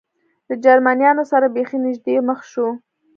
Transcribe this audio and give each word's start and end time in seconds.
له 0.47 0.55
جرمنیانو 0.63 1.23
سره 1.31 1.53
بېخي 1.55 1.77
نږدې 1.85 2.15
مخ 2.27 2.39
شو. 2.51 2.67